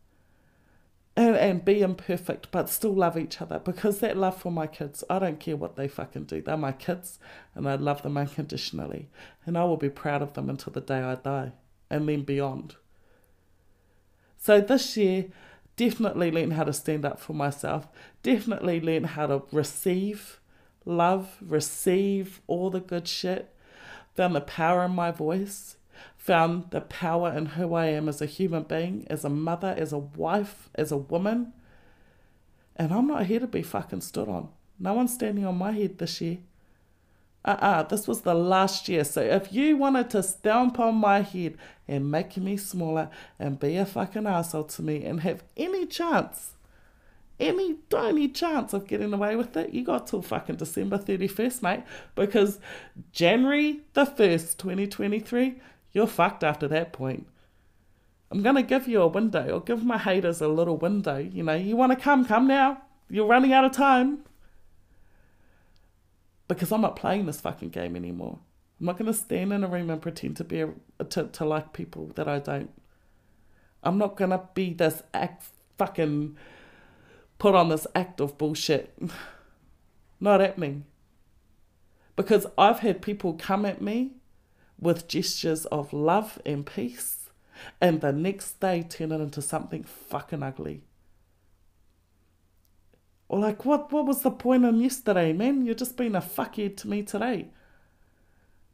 [1.16, 5.04] and, and be imperfect but still love each other because that love for my kids
[5.10, 7.20] i don't care what they fucking do they're my kids
[7.56, 9.10] and i love them unconditionally
[9.46, 11.52] and i will be proud of them until the day i die
[11.90, 12.76] and then beyond
[14.42, 15.26] so this year
[15.78, 17.88] definitely learn how to stand up for myself
[18.24, 20.40] definitely learn how to receive
[20.86, 23.56] love receive all the good shit
[24.16, 25.78] found the power in my voice
[26.18, 29.92] found the power in who I am as a human being, as a mother, as
[29.92, 31.54] a wife, as a woman,
[32.76, 34.50] And I'm not here to be fucking stood on.
[34.80, 36.38] No one's standing on my head this year.
[37.44, 39.04] Uh uh-uh, uh this was the last year.
[39.04, 43.78] So if you wanted to stomp on my head and make me smaller and be
[43.78, 46.52] a fucking asshole to me and have any chance,
[47.40, 51.84] any tiny chance of getting away with it, you got till fucking December 31st, mate.
[52.16, 52.60] Because
[53.12, 55.56] January the 1st, 2023,
[55.94, 57.28] you're fucked after that point.
[58.32, 61.18] I'm going to give you a window or give my haters a little window.
[61.18, 62.82] You know, you want to come, come now.
[63.10, 64.20] You're running out of time.
[66.52, 68.38] Because I'm not playing this fucking game anymore.
[68.78, 70.74] I'm not to stand in a room and pretend to be a,
[71.06, 72.70] to, to like people that I don't.
[73.82, 75.46] I'm not to be this act
[75.78, 76.36] fucking
[77.40, 78.94] put on this act of bullshit.
[80.20, 80.84] Not happening.
[82.18, 84.18] Because I've had people come at me
[84.78, 87.30] with gestures of love and peace,
[87.80, 90.82] and the next day turn it into something fucking ugly.
[93.32, 95.65] Or like, what, what was the point on yesterday, man?
[95.65, 97.48] You're just being a fuckhead to me today.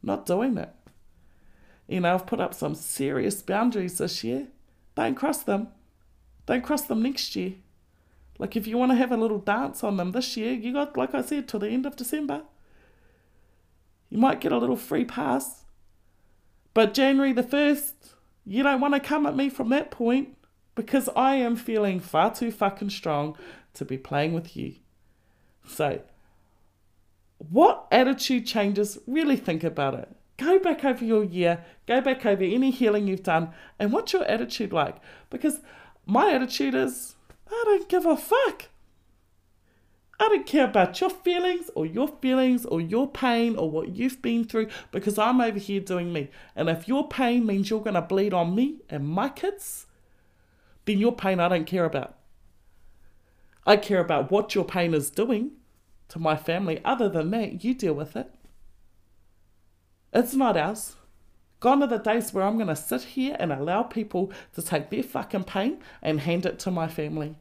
[0.02, 0.74] Not doing it.
[1.88, 4.48] You know, I've put up some serious boundaries this year.
[4.96, 5.67] Don't cross them.
[6.48, 7.54] Don't cross them next year.
[8.39, 10.98] Like if you want to have a little dance on them this year, you got,
[10.98, 12.41] like I said, till the end of December.
[14.10, 15.65] You might get a little free pass.
[16.74, 17.93] But January the 1st,
[18.43, 20.36] you don't want to come at me from that point
[20.78, 23.36] because I am feeling far too fucking strong
[23.74, 24.76] to be playing with you.
[25.68, 26.02] So,
[27.40, 29.00] what attitude changes?
[29.08, 30.16] Really think about it.
[30.38, 34.24] Go back over your year, go back over any healing you've done, and what's your
[34.26, 34.98] attitude like?
[35.32, 35.62] Because
[36.06, 37.16] my attitude is
[37.50, 38.66] I don't give a fuck.
[40.20, 44.22] I don't care about your feelings or your feelings or your pain or what you've
[44.22, 46.30] been through because I'm over here doing me.
[46.56, 49.87] And if your pain means you're going to bleed on me and my kids,
[50.88, 52.15] then your pain I don't care about.
[53.65, 55.52] I care about what your pain is doing
[56.08, 56.82] to my family.
[56.84, 58.34] Other than that, you deal with it.
[60.13, 60.95] It's not ours.
[61.60, 64.89] Gone are the days where I'm going to sit here and allow people to take
[64.89, 67.36] their fucking pain and hand it to my family.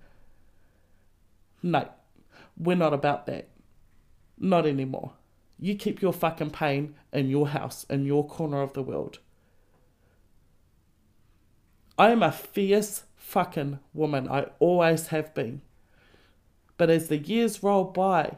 [1.63, 1.89] No,
[2.57, 3.49] we're not about that.
[4.39, 5.13] Not anymore.
[5.59, 9.21] You keep your fucking pain in your house, in your corner of the world.
[11.99, 14.29] I am a fierce fucking woman.
[14.29, 15.61] I always have been.
[16.79, 18.37] But as the years roll by,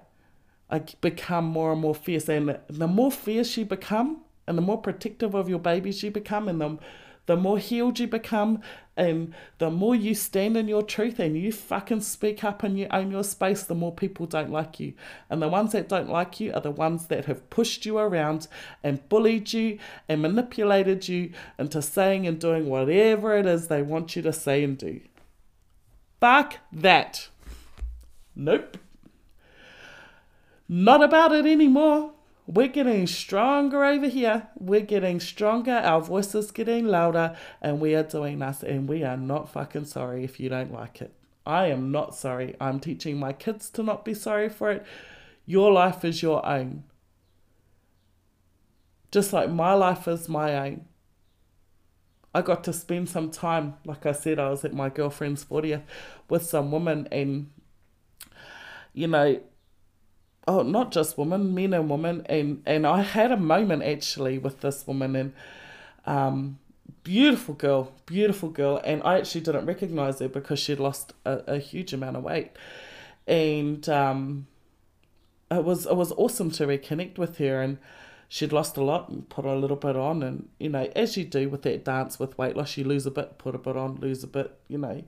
[0.71, 2.29] I become more and more fierce.
[2.29, 6.49] And the more fierce you become, and the more protective of your babies you become,
[6.49, 6.79] and the,
[7.29, 8.63] the more healed you become,
[8.97, 12.89] and the more you stand in your truth and you fucking speak up and you
[12.91, 14.95] own your space, the more people don't like you.
[15.29, 18.49] And the ones that don't like you are the ones that have pushed you around
[18.83, 24.17] and bullied you and manipulated you into saying and doing whatever it is they want
[24.17, 25.01] you to say and do.
[26.21, 27.29] Fuck that.
[28.35, 28.79] Nope.
[30.67, 32.13] Not about it anymore.
[32.51, 34.49] We're getting stronger over here.
[34.59, 35.73] We're getting stronger.
[35.73, 38.63] Our voices getting louder, and we are doing us.
[38.63, 41.13] And we are not fucking sorry if you don't like it.
[41.45, 42.57] I am not sorry.
[42.59, 44.87] I'm teaching my kids to not be sorry for it.
[45.45, 46.85] Your life is your own.
[49.13, 50.87] Just like my life is my own.
[52.35, 55.83] I got to spend some time, like I said, I was at my girlfriend's 40th
[56.31, 57.51] with some woman, and
[58.95, 59.41] you know,
[60.49, 64.63] oh, not just women, men and women, and and I had a moment actually with
[64.63, 65.33] this woman and
[66.07, 66.59] um,
[67.05, 71.59] beautiful girl, beautiful girl, and I actually didn't recognize her because she'd lost a, a
[71.59, 72.53] huge amount of weight,
[73.27, 74.47] and um,
[75.51, 77.79] it was it was awesome to reconnect with her and.
[78.31, 81.25] She'd lost a lot and put a little bit on, and you know, as you
[81.25, 83.95] do with that dance with weight loss, you lose a bit, put a bit on,
[84.03, 85.03] lose a bit, you know,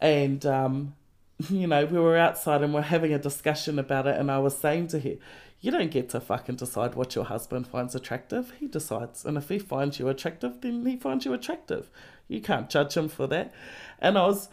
[0.00, 0.94] and um,
[1.50, 4.56] you know, we were outside and we're having a discussion about it, and I was
[4.56, 5.14] saying to her,
[5.60, 8.52] you don't get to fucking decide what your husband finds attractive.
[8.60, 9.24] He decides.
[9.24, 11.90] And if he finds you attractive, then he finds you attractive.
[12.28, 13.52] You can't judge him for that.
[13.98, 14.48] And I was,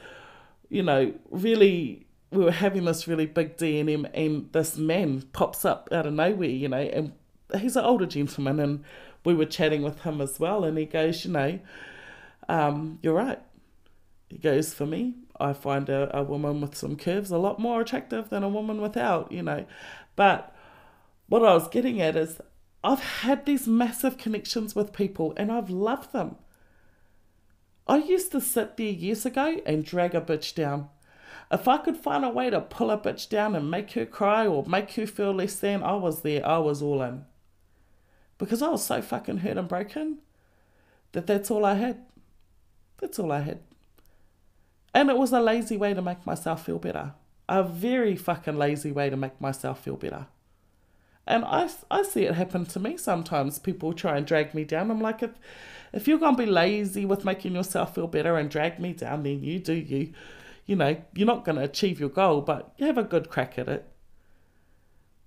[0.69, 5.89] you know, really, we were having this really big DNM, and this man pops up
[5.91, 7.11] out of nowhere, you know, and
[7.59, 8.83] he's an older gentleman, and
[9.23, 11.59] we were chatting with him as well, and he goes, you know,
[12.49, 13.39] um, you're right.
[14.29, 17.81] He goes, for me, I find a, a woman with some curves a lot more
[17.81, 19.65] attractive than a woman without, you know.
[20.15, 20.55] But
[21.27, 22.39] what I was getting at is
[22.83, 26.35] I've had these massive connections with people and I've loved them.
[27.87, 30.89] I used to sit there years ago and drag a bitch down.
[31.51, 34.47] If I could find a way to pull a bitch down and make her cry
[34.47, 36.45] or make her feel less than, I was there.
[36.45, 37.25] I was all in.
[38.37, 40.19] Because I was so fucking hurt and broken
[41.11, 42.03] that that's all I had.
[42.99, 43.59] That's all I had.
[44.95, 47.13] And it was a lazy way to make myself feel better.
[47.47, 50.25] a very fucking lazy way to make myself feel better.
[51.27, 53.59] And I, I see it happen to me sometimes.
[53.59, 54.89] People try and drag me down.
[54.89, 55.31] I'm like, if,
[55.91, 59.23] if you're going to be lazy with making yourself feel better and drag me down,
[59.23, 60.13] then you do you.
[60.65, 63.59] You know, you're not going to achieve your goal, but you have a good crack
[63.59, 63.85] at it.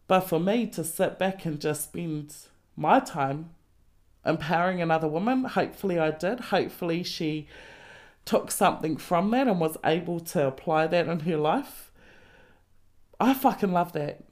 [0.08, 2.34] But for me to sit back and just spend
[2.74, 3.50] my time
[4.24, 6.40] empowering another woman, hopefully I did.
[6.40, 7.46] Hopefully she
[8.24, 11.90] took something from that and was able to apply that in her life.
[13.18, 14.24] I fucking love that.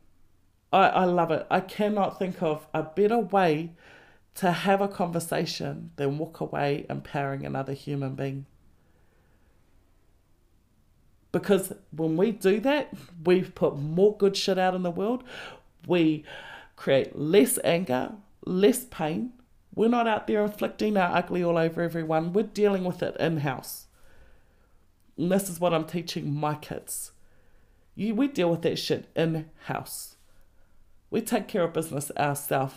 [0.73, 1.47] I, I love it.
[1.51, 3.73] I cannot think of a better way
[4.35, 8.47] to have a conversation than walk away empowering another human being.
[11.33, 12.93] Because when we do that,
[13.25, 15.25] we put more good shit out in the world
[15.87, 16.25] we
[16.75, 18.13] create less anger,
[18.45, 19.33] less pain.
[19.77, 22.33] We're not out there inflicting our ugly all over everyone.
[22.33, 23.87] We're dealing with it in house.
[25.19, 27.13] And this is what I'm teaching my kids.
[27.95, 30.17] You, we deal with that shit in house.
[31.11, 32.75] We take care of business ourselves.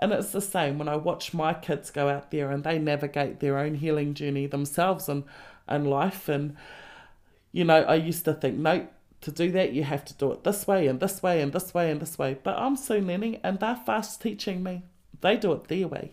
[0.00, 3.38] And it's the same when I watch my kids go out there and they navigate
[3.38, 5.24] their own healing journey themselves and,
[5.68, 6.28] and life.
[6.28, 6.56] And,
[7.52, 8.88] you know, I used to think, no,
[9.20, 11.72] to do that, you have to do it this way and this way and this
[11.74, 12.38] way and this way.
[12.42, 14.82] But I'm soon learning, and they're fast teaching me.
[15.20, 16.12] They do it their way.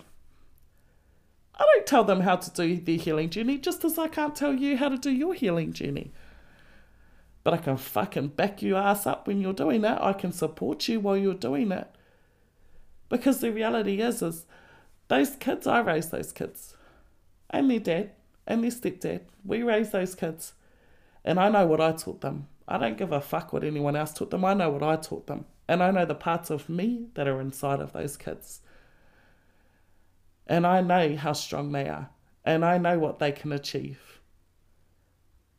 [1.58, 4.54] I don't tell them how to do their healing journey, just as I can't tell
[4.54, 6.12] you how to do your healing journey.
[7.44, 9.98] But I can fucking back you ass up when you're doing it.
[10.00, 11.88] I can support you while you're doing it.
[13.10, 14.46] Because the reality is, is
[15.08, 16.76] those kids, I raised those kids.
[17.50, 18.12] And their dad
[18.46, 19.22] and their stepdad.
[19.46, 20.54] We raised those kids.
[21.24, 22.48] And I know what I taught them.
[22.68, 24.44] I don't give a fuck what anyone else taught them.
[24.44, 25.46] I know what I taught them.
[25.68, 28.60] And I know the parts of me that are inside of those kids.
[30.48, 32.10] And I know how strong they are.
[32.46, 34.20] And I know what they can achieve.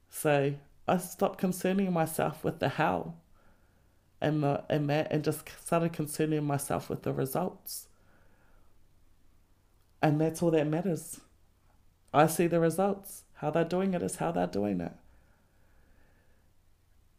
[0.08, 0.54] So
[0.86, 3.14] I stopped concerning myself with the how
[4.20, 7.88] and, the, and that and just started concerning myself with the results.
[10.02, 11.20] And that's all that matters.
[12.14, 13.24] I see the results.
[13.34, 14.92] How they're doing it is how they're doing it.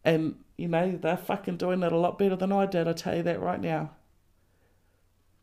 [0.03, 3.17] And, you know, they're fucking doing it a lot better than I did, I tell
[3.17, 3.91] you that right now.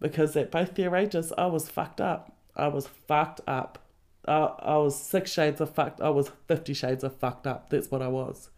[0.01, 2.33] Because at both their ages, I was fucked up.
[2.55, 3.79] I was fucked up.
[4.27, 6.01] I, I was six shades of fucked.
[6.01, 7.71] I was 50 shades of fucked up.
[7.71, 8.51] That's what I was.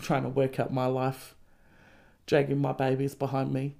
[0.00, 1.34] trying to work out my life,
[2.26, 3.76] dragging my babies behind me.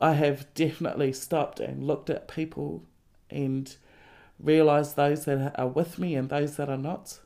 [0.00, 2.84] I have definitely stopped and looked at people
[3.30, 3.74] and
[4.38, 7.20] realized those that are with me and those that are not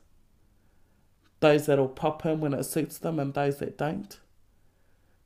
[1.40, 4.20] those that'll pop in when it suits them and those that don't.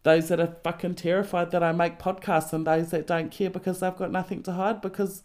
[0.05, 3.81] Those that are fucking terrified that I make podcasts and those that don't care because
[3.81, 5.23] they've got nothing to hide because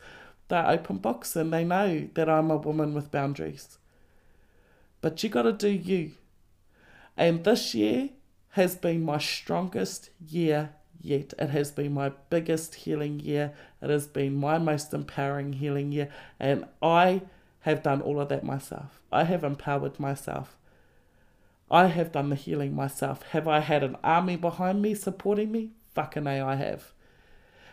[0.47, 3.77] they're open books and they know that I'm a woman with boundaries.
[5.01, 6.13] But you got to do you.
[7.17, 8.09] And this year
[8.51, 10.71] has been my strongest year
[11.01, 11.33] yet.
[11.37, 13.53] It has been my biggest healing year.
[13.81, 16.09] It has been my most empowering healing year.
[16.39, 17.21] And I
[17.61, 19.01] have done all of that myself.
[19.11, 20.55] I have empowered myself.
[21.71, 23.21] I have done the healing myself.
[23.31, 25.71] Have I had an army behind me supporting me?
[25.93, 26.91] Fucking A, I have.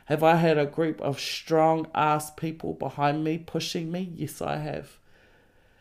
[0.07, 4.13] Have I had a group of strong ass people behind me pushing me?
[4.15, 4.99] Yes, I have.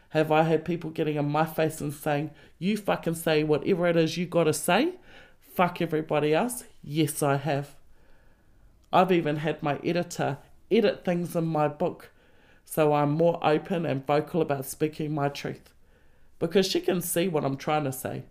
[0.09, 3.97] Have I had people getting in my face and saying, you fucking say whatever it
[3.97, 4.93] is you gotta say?
[5.53, 6.63] Fuck everybody else?
[6.81, 7.75] Yes, I have.
[8.93, 10.37] I've even had my editor
[10.71, 12.11] edit things in my book
[12.63, 15.69] so I'm more open and vocal about speaking my truth
[16.39, 18.23] because she can see what I'm trying to say.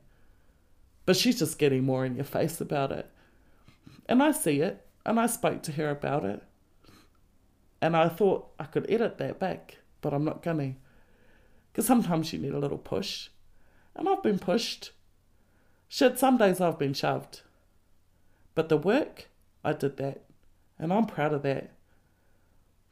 [1.07, 3.11] But she's just getting more in your face about it.
[4.07, 6.43] And I see it, and I spoke to her about it.
[7.81, 10.77] And I thought I could edit that back, but I'm not to.
[11.73, 13.29] Because sometimes you need a little push.
[13.95, 14.93] And I've been pushed.
[15.89, 17.43] Shit, some days I've been shoved.
[18.55, 19.29] But the work,
[19.65, 20.23] I did that.
[20.79, 21.73] And I'm proud of that.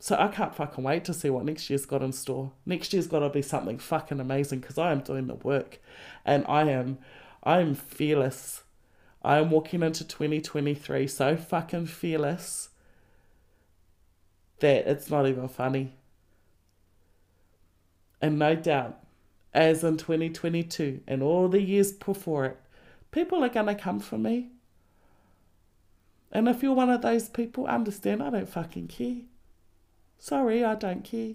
[0.03, 2.51] So I can't fucking wait to see what next year's got in store.
[2.67, 5.81] Next year's got to be something fucking amazing because I am doing the work,
[6.25, 6.99] and I am,
[7.45, 8.65] I am fearless.
[9.23, 12.71] I am walking into twenty twenty three so fucking fearless
[14.59, 15.93] that it's not even funny.
[18.21, 18.99] And no doubt,
[19.55, 22.57] as in 2022 and all the years before it,
[23.13, 24.51] people are going to come for me.
[26.33, 29.23] And if you're one of those people, understand I don't fucking care.
[30.23, 31.33] Sorry, I don't care.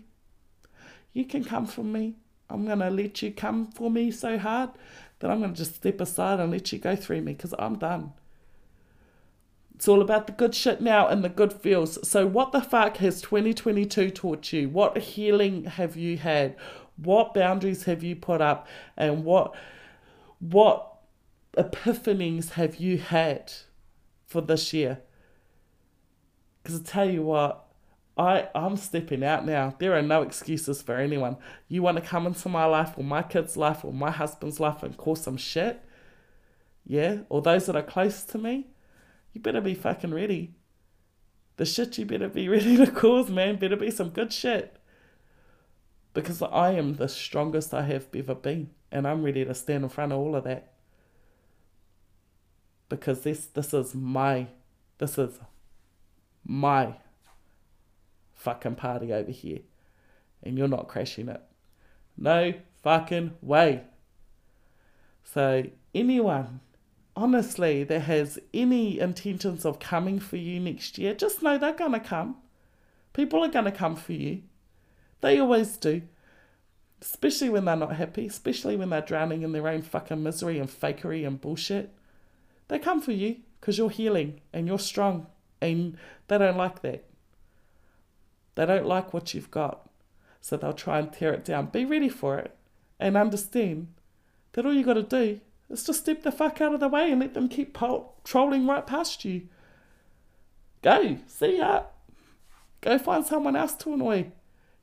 [1.12, 2.16] You can come for me.
[2.50, 4.70] I'm going to let you come for me so hard
[5.20, 7.78] that I'm going to just step aside and let you go through me because I'm
[7.78, 8.14] done.
[9.76, 12.08] It's all about the good shit now and the good feels.
[12.08, 14.70] So, what the fuck has 2022 taught you?
[14.70, 16.56] What healing have you had?
[16.96, 18.70] What boundaries have you put up?
[18.96, 19.54] And what
[20.40, 20.94] what
[21.58, 23.52] epiphanies have you had
[24.26, 25.00] for this year?
[26.64, 27.66] Because I tell you what,
[28.18, 29.76] I, I'm stepping out now.
[29.78, 31.38] There are no excuses for anyone.
[31.68, 34.82] You want to come into my life or my kid's life or my husband's life
[34.82, 35.84] and cause some shit?
[36.86, 37.20] Yeah?
[37.30, 38.68] Or those that are close to me?
[39.34, 40.55] You better be fucking ready.
[41.57, 44.78] The shit you better be ready to cause, man, better be some good shit.
[46.13, 48.72] Because I am the strongest I have ever been.
[48.91, 50.74] And I'm ready to stand in front of all of that.
[52.89, 54.47] Because this this is my
[54.97, 55.39] this is
[56.45, 56.95] my
[58.38, 59.60] fucking party over here.
[60.42, 61.42] And you're not crashing it.
[62.16, 63.84] No fucking way.
[65.24, 66.62] So, anyone,
[67.16, 71.92] honestly, that has any intentions of coming for you next year, just know they're going
[71.92, 72.38] to come.
[73.14, 74.44] People are going to come for you.
[75.22, 76.04] They always do.
[77.02, 80.70] Especially when they're not happy, especially when they're drowning in their own fucking misery and
[80.70, 81.94] fakery and bullshit.
[82.70, 85.28] They come for you because you're healing and you're strong
[85.62, 87.06] and they don't like that.
[88.58, 89.88] They don't like what you've got.
[90.41, 91.68] So they'll try and tear it down.
[91.68, 92.55] Be ready for it
[92.99, 93.89] and understand
[94.53, 95.39] that all you got to do
[95.70, 97.78] is just step the fuck out of the way and let them keep
[98.24, 99.43] trolling right past you.
[100.82, 101.84] Go, see ya.
[102.82, 104.32] Go find someone else to annoy.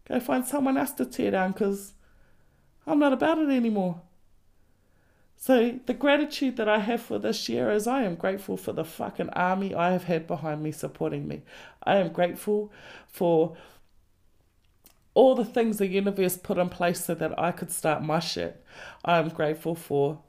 [0.06, 1.94] Go find someone else to tear down because
[2.86, 4.02] I'm not about it anymore.
[5.46, 8.82] So the gratitude that I have for this year is I am grateful for the
[8.82, 11.42] fucking army I have had behind me supporting me.
[11.82, 12.72] I am grateful
[13.06, 13.54] for
[15.12, 18.64] all the things the universe put in place so that I could start my shit.
[19.04, 20.22] I am grateful for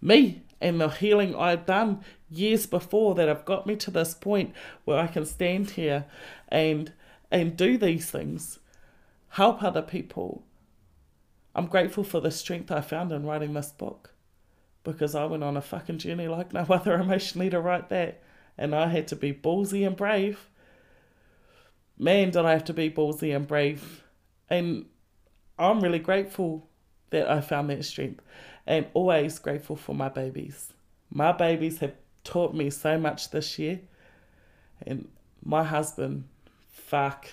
[0.00, 2.00] me and the healing I've done
[2.30, 4.54] years before that have got me to this point
[4.86, 6.06] where I can stand here
[6.48, 6.90] and
[7.30, 8.60] and do these things,
[9.28, 10.45] help other people,
[11.56, 14.12] I'm grateful for the strength I found in writing this book
[14.84, 18.22] because I went on a fucking journey like no other emotionally to write that.
[18.58, 20.50] And I had to be ballsy and brave.
[21.98, 24.04] Man, did I have to be ballsy and brave.
[24.50, 24.84] And
[25.58, 26.68] I'm really grateful
[27.08, 28.22] that I found that strength
[28.66, 30.74] and always grateful for my babies.
[31.10, 33.80] My babies have taught me so much this year.
[34.86, 35.08] And
[35.42, 36.24] my husband,
[36.68, 37.28] fuck,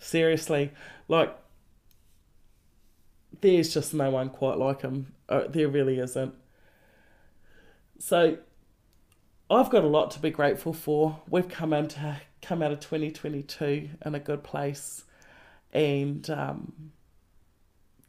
[0.00, 0.72] seriously,
[1.06, 1.36] like
[3.40, 5.12] there's just no one quite like him.
[5.28, 6.34] Uh, there really isn't.
[7.98, 8.38] So
[9.50, 11.20] I've got a lot to be grateful for.
[11.28, 15.04] We've come into come out of 2022 in a good place,
[15.72, 16.92] and um,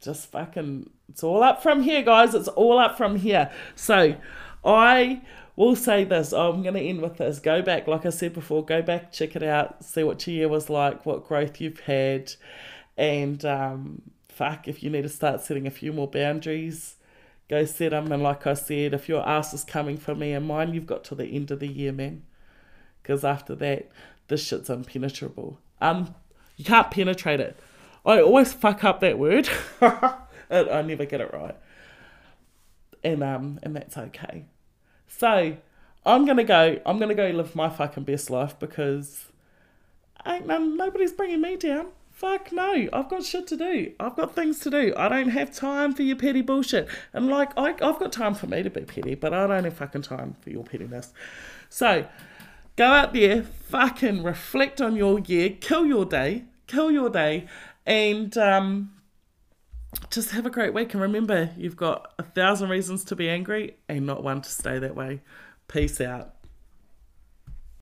[0.00, 2.34] just fucking it's all up from here, guys.
[2.34, 3.50] It's all up from here.
[3.74, 4.16] So
[4.64, 5.22] I
[5.56, 6.32] will say this.
[6.32, 7.38] I'm going to end with this.
[7.38, 8.64] Go back, like I said before.
[8.64, 12.32] Go back, check it out, see what your year was like, what growth you've had,
[12.96, 14.02] and um,
[14.40, 16.96] fuck, if you need to start setting a few more boundaries,
[17.50, 18.10] go set them.
[18.10, 21.04] And like I said, if your ass is coming for me and mine, you've got
[21.04, 22.22] to the end of the year, man.
[23.02, 23.90] Because after that,
[24.28, 25.58] this shit's impenetrable.
[25.82, 26.14] Um,
[26.56, 27.60] you can't penetrate it.
[28.06, 29.46] I always fuck up that word.
[29.82, 31.56] I never get it right.
[33.04, 34.46] And um, and that's okay.
[35.06, 35.54] So
[36.06, 36.80] I'm gonna go.
[36.86, 39.26] I'm gonna go live my fucking best life because
[40.26, 41.88] ain't none, nobody's bringing me down.
[42.20, 43.92] Fuck no, I've got shit to do.
[43.98, 44.92] I've got things to do.
[44.94, 46.86] I don't have time for your petty bullshit.
[47.14, 49.72] And like, I, I've got time for me to be petty, but I don't have
[49.72, 51.14] fucking time for your pettiness.
[51.70, 52.06] So,
[52.76, 57.46] go out there, fucking reflect on your year, kill your day, kill your day,
[57.86, 58.92] and um,
[60.10, 60.92] just have a great week.
[60.92, 64.78] And remember, you've got a thousand reasons to be angry and not one to stay
[64.78, 65.22] that way.
[65.68, 66.34] Peace out.